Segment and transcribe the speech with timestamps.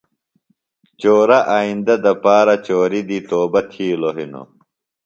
[1.01, 4.47] چورہ آئیندہ دپارہ چوری دی توبہ تِھیلوۡ ہِنوۡ